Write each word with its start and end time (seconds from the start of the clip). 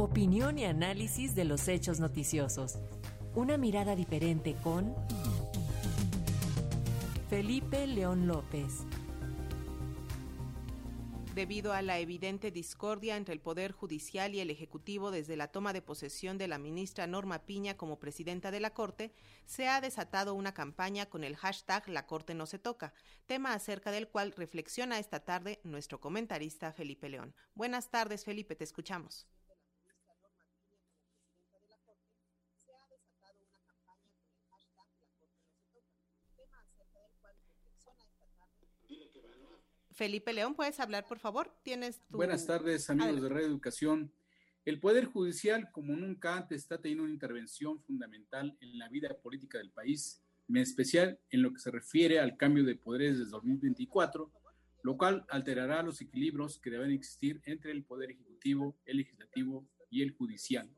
Opinión 0.00 0.60
y 0.60 0.64
análisis 0.64 1.34
de 1.34 1.44
los 1.44 1.66
hechos 1.66 1.98
noticiosos. 1.98 2.78
Una 3.34 3.56
mirada 3.56 3.96
diferente 3.96 4.54
con 4.62 4.94
Felipe 7.28 7.84
León 7.88 8.28
López 8.28 8.84
debido 11.34 11.72
a 11.72 11.82
la 11.82 11.98
evidente 11.98 12.52
discordia 12.52 13.16
entre 13.16 13.34
el 13.34 13.40
Poder 13.40 13.72
Judicial 13.72 14.36
y 14.36 14.40
el 14.40 14.50
Ejecutivo 14.50 15.10
desde 15.10 15.36
la 15.36 15.48
toma 15.48 15.72
de 15.72 15.82
posesión 15.82 16.38
de 16.38 16.46
la 16.46 16.58
ministra 16.58 17.08
Norma 17.08 17.44
Piña 17.44 17.76
como 17.76 17.98
presidenta 17.98 18.52
de 18.52 18.60
la 18.60 18.74
Corte, 18.74 19.12
se 19.46 19.68
ha 19.68 19.80
desatado 19.80 20.34
una 20.34 20.54
campaña 20.54 21.06
con 21.06 21.24
el 21.24 21.36
hashtag 21.36 21.88
La 21.88 22.06
Corte 22.06 22.34
no 22.34 22.46
se 22.46 22.60
toca, 22.60 22.92
tema 23.26 23.52
acerca 23.52 23.90
del 23.90 24.08
cual 24.08 24.32
reflexiona 24.36 25.00
esta 25.00 25.24
tarde 25.24 25.60
nuestro 25.64 26.00
comentarista 26.00 26.72
Felipe 26.72 27.08
León. 27.08 27.34
Buenas 27.54 27.90
tardes, 27.90 28.24
Felipe, 28.24 28.54
te 28.54 28.64
escuchamos. 28.64 29.26
Felipe 39.98 40.32
León, 40.32 40.54
¿puedes 40.54 40.78
hablar, 40.78 41.08
por 41.08 41.18
favor? 41.18 41.52
Tienes 41.64 42.00
tu... 42.06 42.18
Buenas 42.18 42.46
tardes, 42.46 42.88
amigos 42.88 43.20
de 43.20 43.28
Radio 43.30 43.46
Educación. 43.48 44.12
El 44.64 44.78
Poder 44.78 45.06
Judicial, 45.06 45.72
como 45.72 45.96
nunca 45.96 46.36
antes, 46.36 46.62
está 46.62 46.80
teniendo 46.80 47.02
una 47.02 47.12
intervención 47.12 47.82
fundamental 47.82 48.56
en 48.60 48.78
la 48.78 48.88
vida 48.88 49.08
política 49.20 49.58
del 49.58 49.72
país, 49.72 50.22
en 50.48 50.58
especial 50.58 51.18
en 51.30 51.42
lo 51.42 51.52
que 51.52 51.58
se 51.58 51.72
refiere 51.72 52.20
al 52.20 52.36
cambio 52.36 52.62
de 52.62 52.76
poderes 52.76 53.18
desde 53.18 53.32
2024, 53.32 54.30
lo 54.84 54.96
cual 54.96 55.26
alterará 55.30 55.82
los 55.82 56.00
equilibrios 56.00 56.60
que 56.60 56.70
deben 56.70 56.92
existir 56.92 57.40
entre 57.44 57.72
el 57.72 57.82
Poder 57.82 58.12
Ejecutivo, 58.12 58.78
el 58.84 58.98
Legislativo 58.98 59.66
y 59.90 60.02
el 60.02 60.12
Judicial. 60.12 60.70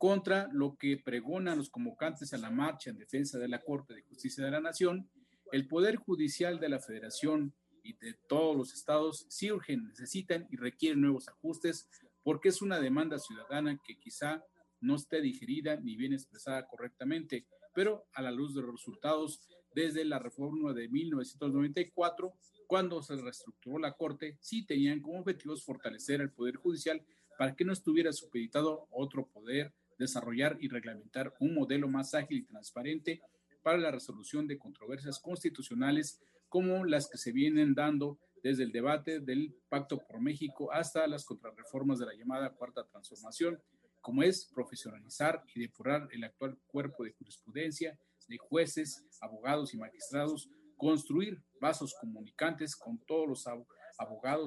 Contra 0.00 0.48
lo 0.50 0.78
que 0.78 0.96
pregonan 0.96 1.58
los 1.58 1.68
convocantes 1.68 2.32
a 2.32 2.38
la 2.38 2.50
marcha 2.50 2.88
en 2.88 2.96
defensa 2.96 3.38
de 3.38 3.48
la 3.48 3.60
Corte 3.60 3.92
de 3.92 4.00
Justicia 4.00 4.42
de 4.42 4.50
la 4.50 4.62
Nación, 4.62 5.10
el 5.52 5.68
Poder 5.68 5.96
Judicial 5.96 6.58
de 6.58 6.70
la 6.70 6.80
Federación 6.80 7.52
y 7.82 7.92
de 7.98 8.14
todos 8.26 8.56
los 8.56 8.72
estados 8.72 9.26
sí 9.28 9.52
urgen, 9.52 9.84
necesitan 9.88 10.46
y 10.50 10.56
requieren 10.56 11.02
nuevos 11.02 11.28
ajustes 11.28 11.86
porque 12.22 12.48
es 12.48 12.62
una 12.62 12.80
demanda 12.80 13.18
ciudadana 13.18 13.78
que 13.84 13.98
quizá 13.98 14.42
no 14.80 14.96
esté 14.96 15.20
digerida 15.20 15.76
ni 15.76 15.96
bien 15.96 16.14
expresada 16.14 16.66
correctamente, 16.66 17.46
pero 17.74 18.06
a 18.14 18.22
la 18.22 18.30
luz 18.30 18.54
de 18.54 18.62
los 18.62 18.72
resultados 18.72 19.42
desde 19.74 20.06
la 20.06 20.18
reforma 20.18 20.72
de 20.72 20.88
1994, 20.88 22.32
cuando 22.66 23.02
se 23.02 23.16
reestructuró 23.16 23.78
la 23.78 23.92
Corte, 23.92 24.38
sí 24.40 24.64
tenían 24.64 25.02
como 25.02 25.20
objetivos 25.20 25.62
fortalecer 25.62 26.22
el 26.22 26.32
Poder 26.32 26.56
Judicial 26.56 27.04
para 27.36 27.54
que 27.54 27.66
no 27.66 27.74
estuviera 27.74 28.14
supeditado 28.14 28.86
otro 28.90 29.26
poder, 29.26 29.74
desarrollar 30.00 30.56
y 30.60 30.68
reglamentar 30.68 31.34
un 31.38 31.54
modelo 31.54 31.86
más 31.86 32.14
ágil 32.14 32.38
y 32.38 32.46
transparente 32.46 33.20
para 33.62 33.78
la 33.78 33.90
resolución 33.90 34.48
de 34.48 34.58
controversias 34.58 35.20
constitucionales 35.20 36.18
como 36.48 36.84
las 36.84 37.08
que 37.08 37.18
se 37.18 37.30
vienen 37.30 37.74
dando 37.74 38.18
desde 38.42 38.64
el 38.64 38.72
debate 38.72 39.20
del 39.20 39.54
Pacto 39.68 39.98
por 39.98 40.20
México 40.20 40.72
hasta 40.72 41.06
las 41.06 41.24
contrarreformas 41.24 41.98
de 41.98 42.06
la 42.06 42.14
llamada 42.14 42.54
Cuarta 42.54 42.86
Transformación, 42.86 43.62
como 44.00 44.22
es 44.22 44.46
profesionalizar 44.46 45.44
y 45.54 45.60
depurar 45.60 46.08
el 46.10 46.24
actual 46.24 46.58
cuerpo 46.66 47.04
de 47.04 47.12
jurisprudencia 47.12 47.98
de 48.28 48.38
jueces, 48.38 49.04
abogados 49.20 49.74
y 49.74 49.76
magistrados, 49.76 50.48
construir 50.76 51.42
vasos 51.60 51.94
comunicantes 52.00 52.74
con 52.74 52.98
todos 53.04 53.28
los 53.28 53.46
abogados 53.46 53.79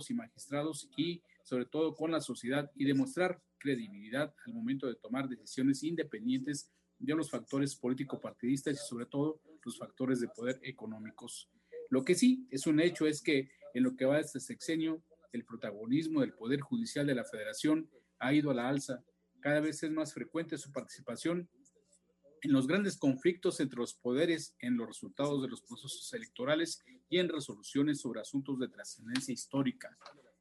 y 0.10 0.14
magistrados 0.14 0.90
y 0.98 1.22
sobre 1.44 1.66
todo 1.66 1.94
con 1.94 2.12
la 2.12 2.22
sociedad 2.22 2.72
y 2.76 2.86
demostrar 2.86 3.42
credibilidad 3.58 4.34
al 4.46 4.54
momento 4.54 4.88
de 4.88 4.96
tomar 4.96 5.28
decisiones 5.28 5.84
independientes 5.84 6.72
de 7.00 7.16
los 7.16 7.30
factores 7.30 7.76
político-partidistas 7.76 8.76
y 8.76 8.88
sobre 8.88 9.06
todo 9.06 9.42
los 9.64 9.78
factores 9.78 10.20
de 10.20 10.28
poder 10.30 10.60
económicos. 10.64 11.50
Lo 11.90 12.04
que 12.04 12.16
sí 12.16 12.48
es 12.50 12.66
un 12.66 12.80
hecho 12.80 13.06
es 13.06 13.22
que 13.22 13.50
en 13.74 13.84
lo 13.84 13.96
que 13.96 14.06
va 14.06 14.16
de 14.16 14.22
este 14.22 14.40
sexenio, 14.40 15.04
el 15.32 15.46
protagonismo 15.46 16.22
del 16.22 16.34
Poder 16.34 16.62
Judicial 16.62 17.08
de 17.08 17.16
la 17.16 17.26
Federación 17.26 17.90
ha 18.20 18.34
ido 18.34 18.52
a 18.52 18.54
la 18.54 18.70
alza. 18.70 19.04
Cada 19.40 19.60
vez 19.60 19.84
es 19.84 19.92
más 19.92 20.14
frecuente 20.14 20.58
su 20.58 20.72
participación 20.72 21.50
en 22.42 22.52
los 22.52 22.68
grandes 22.68 22.98
conflictos 22.98 23.60
entre 23.60 23.80
los 23.80 23.94
poderes, 23.94 24.56
en 24.60 24.78
los 24.78 24.88
resultados 24.88 25.42
de 25.42 25.48
los 25.48 25.62
procesos 25.62 26.14
electorales 26.14 26.84
y 27.14 27.20
en 27.20 27.30
resoluciones 27.30 28.02
sobre 28.02 28.22
asuntos 28.22 28.58
de 28.58 28.70
trascendencia 28.70 29.32
histórica. 29.32 29.96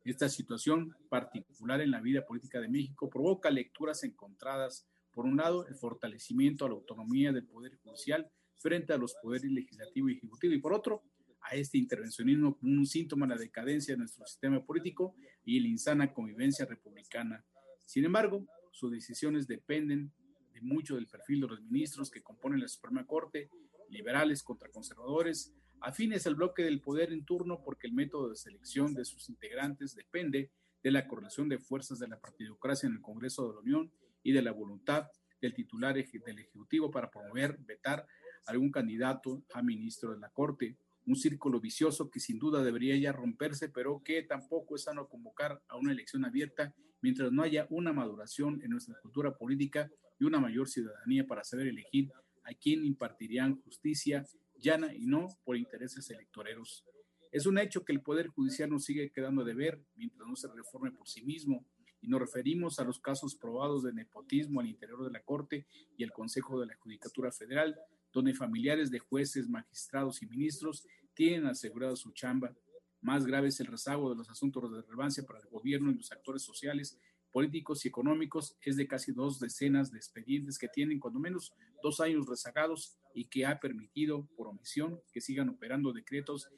Esta 0.07 0.31
situación 0.31 0.97
particular 1.11 1.83
en 1.83 1.91
la 1.91 2.01
vida 2.01 2.25
política 2.25 2.63
de 2.63 2.69
México 2.69 3.11
provoca 3.11 3.51
lecturas 3.51 4.05
encontradas. 4.05 4.89
Por 5.13 5.27
un 5.27 5.37
lado, 5.37 5.67
el 5.67 5.75
fortalecimiento 5.75 6.65
a 6.65 6.71
la 6.71 6.77
autonomía 6.77 7.31
del 7.31 7.47
Poder 7.47 7.77
Judicial 7.77 8.27
frente 8.57 8.95
a 8.95 8.97
los 8.97 9.15
poderes 9.23 9.51
legislativo 9.51 10.09
y 10.09 10.15
ejecutivo, 10.15 10.55
y 10.55 10.61
por 10.61 10.73
otro, 10.73 11.03
a 11.43 11.57
este 11.57 11.77
intervencionismo 11.77 12.57
como 12.57 12.73
un 12.73 12.87
síntoma 12.87 13.27
de 13.27 13.35
la 13.35 13.41
decadencia 13.43 13.93
de 13.93 13.99
nuestro 13.99 14.25
sistema 14.27 14.65
político 14.65 15.15
y 15.45 15.61
la 15.61 15.69
insana 15.69 16.11
convivencia 16.15 16.65
republicana. 16.65 17.45
Sin 17.85 18.07
embargo, 18.07 18.47
sus 18.71 18.91
decisiones 18.91 19.47
dependen 19.47 20.11
de 20.55 20.63
mucho 20.63 20.95
del 20.95 21.07
perfil 21.07 21.43
de 21.43 21.49
los 21.49 21.61
ministros 21.61 22.11
que 22.11 22.23
componen 22.23 22.61
la 22.61 22.69
Suprema 22.69 23.07
Corte, 23.07 23.51
liberales 23.91 24.43
contra 24.43 24.71
conservadores, 24.71 25.53
afines 25.83 26.27
al 26.27 26.37
bloque 26.37 26.63
del 26.63 26.81
poder 26.81 27.13
en 27.13 27.25
turno 27.25 27.63
porque 27.63 27.87
el 27.87 27.93
método 27.93 28.29
de 28.31 28.37
selección 28.37 28.95
de 28.95 29.05
sus 29.05 29.29
integrantes 29.29 29.95
depende 29.95 30.51
de 30.83 30.91
la 30.91 31.07
correlación 31.07 31.49
de 31.49 31.59
fuerzas 31.59 31.99
de 31.99 32.09
la 32.09 32.21
partidocracia 32.21 32.87
en 32.87 32.95
el 32.95 33.03
Congreso 33.03 33.49
de 33.49 33.55
la 33.55 33.61
Unión 33.61 33.93
y 34.23 34.33
de 34.33 34.43
la 34.43 34.53
voluntad 34.53 35.09
del 35.41 35.55
titular 35.55 35.95
del 35.95 36.39
Ejecutivo 36.39 36.91
para 36.91 37.11
promover, 37.11 37.59
vetar 37.59 38.07
algún 38.47 38.71
candidato 38.71 39.43
a 39.53 39.63
ministro 39.63 40.13
de 40.13 40.21
la 40.21 40.31
Corte. 40.31 40.77
Un 41.07 41.17
círculo 41.17 41.61
vicioso 41.61 42.11
que 42.11 42.21
sin 42.21 42.39
duda 42.39 42.63
debería 42.63 42.97
ya 42.97 43.13
romperse, 43.13 43.69
pero 43.69 44.03
que 44.05 44.23
tampoco 44.23 44.77
es 44.77 44.83
sano 44.83 45.09
convocar 45.09 45.61
a 45.69 45.77
una 45.77 45.93
elección 45.93 46.25
abierta 46.25 46.75
mientras 47.01 47.33
no 47.33 47.43
haya 47.43 47.67
una 47.71 47.93
maduración 47.93 48.61
en 48.63 48.71
nuestra 48.71 48.95
cultura 49.03 49.37
política 49.37 49.91
y 50.21 50.25
una 50.25 50.39
mayor 50.39 50.69
ciudadanía 50.69 51.27
para 51.27 51.43
saber 51.43 51.67
elegir 51.67 52.11
a 52.45 52.55
quién 52.55 52.85
impartirían 52.85 53.61
justicia 53.63 54.25
llana 54.63 54.95
y 54.95 55.05
no 55.05 55.29
por 55.45 55.57
intereses 55.57 56.09
electoreros. 56.11 56.85
Es 57.31 57.47
un 57.47 57.59
hecho 57.59 57.85
que 57.85 57.93
el 57.93 58.01
Poder 58.01 58.29
Judicial 58.29 58.71
nos 58.71 58.85
sigue 58.85 59.11
quedando 59.11 59.45
de 59.45 59.55
ver 59.55 59.83
mientras 59.97 60.27
no 60.27 60.37
se 60.37 60.49
reforme 60.49 60.93
por 60.93 61.09
sí 61.09 61.23
mismo 61.23 61.67
y 62.01 62.09
nos 62.09 62.21
referimos 62.21 62.79
a 62.79 62.85
los 62.85 62.99
casos 62.99 63.37
probados 63.37 63.83
de 63.85 63.93
nepotismo 63.93 64.61
al 64.61 64.69
interior 64.69 65.05
de 65.05 65.11
la 65.11 65.23
Corte 65.23 65.67
y 65.97 66.03
el 66.03 66.13
Consejo 66.13 66.61
de 66.61 66.67
la 66.67 66.77
Judicatura 66.77 67.31
Federal, 67.31 67.79
donde 68.13 68.35
familiares 68.35 68.91
de 68.91 68.99
jueces, 68.99 69.49
magistrados 69.49 70.23
y 70.23 70.27
ministros 70.27 70.87
tienen 71.15 71.47
asegurado 71.47 71.97
su 71.97 72.11
chamba. 72.13 72.55
Más 73.01 73.25
grave 73.25 73.49
es 73.49 73.61
el 73.61 73.67
rezago 73.67 74.11
de 74.11 74.17
los 74.17 74.29
asuntos 74.31 74.71
de 74.71 74.83
relevancia 74.83 75.25
para 75.25 75.41
el 75.41 75.47
gobierno 75.47 75.91
y 75.91 75.95
los 75.95 76.13
actores 76.13 76.43
sociales, 76.43 76.99
políticos 77.33 77.85
y 77.85 77.89
económicos. 77.89 78.57
Es 78.61 78.77
de 78.77 78.87
casi 78.87 79.13
dos 79.13 79.41
decenas 79.41 79.91
de 79.91 79.99
expedientes 79.99 80.59
que 80.59 80.69
tienen 80.69 81.01
cuando 81.01 81.19
menos 81.19 81.53
dos 81.83 82.01
años 82.01 82.27
rezagados 82.27 82.97
y 83.15 83.25
que 83.25 83.47
ha 83.47 83.59
permitido, 83.59 84.29
por 84.37 84.49
omisión, 84.49 85.01
que 85.13 85.21
sigan 85.21 85.49
operando 85.49 85.93
decretos, 85.93 86.49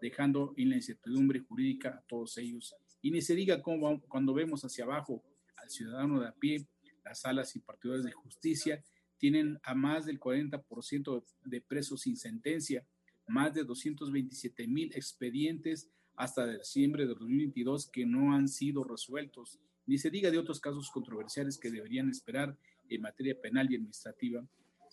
dejando 0.00 0.54
en 0.56 0.70
la 0.70 0.76
incertidumbre 0.76 1.40
jurídica 1.40 1.90
a 1.90 2.02
todos 2.06 2.38
ellos. 2.38 2.74
Y 3.02 3.10
ni 3.10 3.22
se 3.22 3.34
diga 3.34 3.62
cómo, 3.62 4.00
cuando 4.02 4.34
vemos 4.34 4.64
hacia 4.64 4.84
abajo 4.84 5.24
al 5.56 5.70
ciudadano 5.70 6.20
de 6.20 6.28
a 6.28 6.32
pie, 6.32 6.68
las 7.04 7.20
salas 7.22 7.56
y 7.56 7.60
partidores 7.60 8.04
de 8.04 8.12
justicia 8.12 8.84
tienen 9.18 9.58
a 9.62 9.74
más 9.74 10.06
del 10.06 10.20
40% 10.20 11.24
de 11.44 11.60
presos 11.60 12.02
sin 12.02 12.16
sentencia, 12.16 12.86
más 13.26 13.54
de 13.54 13.64
227 13.64 14.66
mil 14.68 14.92
expedientes 14.94 15.90
hasta 16.14 16.46
diciembre 16.46 17.06
de 17.06 17.14
2022 17.14 17.90
que 17.90 18.06
no 18.06 18.34
han 18.34 18.48
sido 18.48 18.84
resueltos, 18.84 19.60
ni 19.88 19.96
se 19.96 20.10
diga 20.10 20.30
de 20.30 20.38
otros 20.38 20.60
casos 20.60 20.90
controversiales 20.90 21.58
que 21.58 21.70
deberían 21.70 22.10
esperar 22.10 22.54
en 22.90 23.00
materia 23.00 23.34
penal 23.40 23.72
y 23.72 23.76
administrativa. 23.76 24.46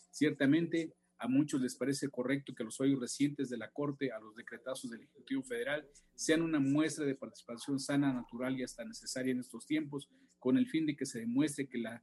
Ciertamente, 0.10 0.94
a 1.18 1.28
muchos 1.28 1.60
les 1.60 1.76
parece 1.76 2.10
correcto 2.10 2.56
que 2.56 2.64
los 2.64 2.78
fallos 2.78 3.02
recientes 3.02 3.50
de 3.50 3.58
la 3.58 3.72
Corte 3.72 4.14
a 4.14 4.20
los 4.20 4.36
decretazos 4.36 4.90
del 4.90 5.02
Ejecutivo 5.02 5.44
Federal 5.44 5.86
sean 6.16 6.42
una 6.42 6.62
muestra 6.62 7.06
de 7.06 7.14
participación 7.14 7.78
sana, 7.78 8.14
natural 8.14 8.58
y 8.58 8.64
hasta 8.64 8.86
necesaria 8.86 9.34
en 9.34 9.42
estos 9.42 9.66
tiempos, 9.66 10.10
con 10.40 10.58
el 10.58 10.66
fin 10.66 10.86
de 10.86 10.96
que 10.96 11.06
se 11.06 11.20
demuestre 11.20 11.68
que 11.68 11.78
la 11.78 12.02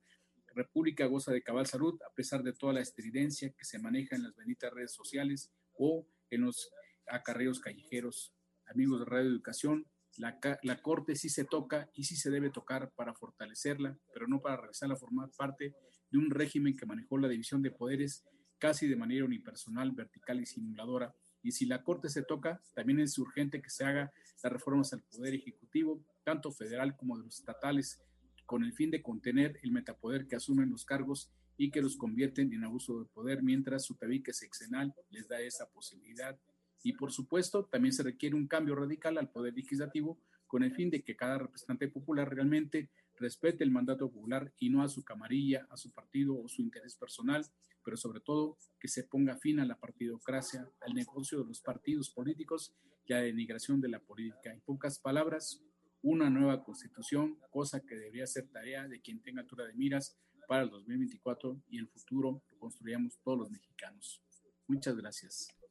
República 0.54 1.06
goza 1.06 1.32
de 1.32 1.42
cabal 1.42 1.66
salud 1.66 1.98
a 2.02 2.14
pesar 2.14 2.42
de 2.42 2.52
toda 2.52 2.74
la 2.74 2.80
estridencia 2.80 3.54
que 3.56 3.64
se 3.64 3.78
maneja 3.78 4.16
en 4.16 4.24
las 4.24 4.36
benditas 4.36 4.70
redes 4.70 4.92
sociales 4.92 5.50
o 5.78 6.06
en 6.28 6.42
los 6.42 6.70
acarreos 7.08 7.58
callejeros. 7.58 8.34
Amigos 8.66 9.00
de 9.00 9.06
Radio 9.06 9.30
Educación, 9.30 9.86
la, 10.18 10.38
la, 10.62 10.82
Corte 10.82 11.16
sí 11.16 11.28
se 11.28 11.44
toca 11.44 11.90
y 11.94 12.04
sí 12.04 12.16
se 12.16 12.30
debe 12.30 12.50
tocar 12.50 12.90
para 12.94 13.14
fortalecerla, 13.14 13.96
pero 14.12 14.26
no 14.28 14.40
para 14.40 14.56
regresarla 14.56 14.94
a 14.94 14.98
formar 14.98 15.30
parte 15.36 15.74
de 16.10 16.18
un 16.18 16.30
régimen 16.30 16.76
que 16.76 16.86
manejó 16.86 17.18
la 17.18 17.28
división 17.28 17.62
de 17.62 17.70
poderes 17.70 18.24
casi 18.58 18.86
de 18.86 18.96
manera 18.96 19.24
unipersonal, 19.24 19.92
vertical 19.92 20.40
y 20.40 20.46
simuladora. 20.46 21.14
Y 21.42 21.52
si 21.52 21.66
la 21.66 21.82
Corte 21.82 22.08
se 22.08 22.22
toca, 22.22 22.62
también 22.74 23.00
es 23.00 23.18
urgente 23.18 23.60
que 23.60 23.70
se 23.70 23.84
haga 23.84 24.12
las 24.42 24.52
reformas 24.52 24.92
al 24.92 25.02
Poder 25.02 25.34
Ejecutivo, 25.34 26.04
tanto 26.24 26.52
federal 26.52 26.96
como 26.96 27.16
de 27.16 27.24
los 27.24 27.40
estatales, 27.40 28.00
con 28.46 28.62
el 28.62 28.72
fin 28.72 28.90
de 28.90 29.02
contener 29.02 29.58
el 29.62 29.72
metapoder 29.72 30.26
que 30.28 30.36
asumen 30.36 30.70
los 30.70 30.84
cargos 30.84 31.32
y 31.56 31.70
que 31.70 31.82
los 31.82 31.96
convierten 31.96 32.52
en 32.52 32.64
abuso 32.64 33.00
de 33.00 33.06
poder, 33.06 33.42
mientras 33.42 33.84
su 33.84 33.94
tabique 33.94 34.32
sexenal 34.32 34.94
les 35.10 35.26
da 35.26 35.40
esa 35.40 35.68
posibilidad. 35.70 36.38
Y 36.82 36.94
por 36.94 37.12
supuesto, 37.12 37.64
también 37.64 37.92
se 37.92 38.02
requiere 38.02 38.34
un 38.34 38.46
cambio 38.46 38.74
radical 38.74 39.18
al 39.18 39.30
poder 39.30 39.54
legislativo 39.54 40.18
con 40.46 40.62
el 40.62 40.72
fin 40.72 40.90
de 40.90 41.02
que 41.02 41.16
cada 41.16 41.38
representante 41.38 41.88
popular 41.88 42.34
realmente 42.34 42.90
respete 43.16 43.64
el 43.64 43.70
mandato 43.70 44.10
popular 44.10 44.52
y 44.58 44.68
no 44.68 44.82
a 44.82 44.88
su 44.88 45.04
camarilla, 45.04 45.66
a 45.70 45.76
su 45.76 45.92
partido 45.92 46.38
o 46.38 46.48
su 46.48 46.60
interés 46.60 46.96
personal, 46.96 47.46
pero 47.84 47.96
sobre 47.96 48.20
todo 48.20 48.58
que 48.78 48.88
se 48.88 49.04
ponga 49.04 49.36
fin 49.36 49.60
a 49.60 49.64
la 49.64 49.78
partidocracia, 49.78 50.68
al 50.80 50.94
negocio 50.94 51.40
de 51.40 51.46
los 51.46 51.60
partidos 51.60 52.10
políticos 52.10 52.74
y 53.06 53.12
a 53.12 53.16
la 53.16 53.22
denigración 53.22 53.80
de 53.80 53.88
la 53.88 54.00
política. 54.00 54.52
En 54.52 54.60
pocas 54.60 54.98
palabras, 54.98 55.62
una 56.02 56.28
nueva 56.30 56.64
constitución, 56.64 57.38
cosa 57.50 57.80
que 57.80 57.94
debería 57.94 58.26
ser 58.26 58.48
tarea 58.48 58.88
de 58.88 59.00
quien 59.00 59.22
tenga 59.22 59.40
altura 59.40 59.66
de 59.66 59.74
miras 59.74 60.18
para 60.48 60.64
el 60.64 60.70
2024 60.70 61.62
y 61.70 61.78
el 61.78 61.88
futuro 61.88 62.42
lo 62.50 62.58
construyamos 62.58 63.18
todos 63.22 63.38
los 63.38 63.50
mexicanos. 63.50 64.20
Muchas 64.66 64.96
gracias. 64.96 65.61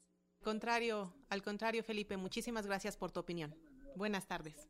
Contrario, 0.43 1.13
al 1.29 1.43
contrario, 1.43 1.83
Felipe, 1.83 2.17
muchísimas 2.17 2.65
gracias 2.65 2.97
por 2.97 3.11
tu 3.11 3.19
opinión. 3.19 3.55
Buenas 3.95 4.25
tardes. 4.25 4.67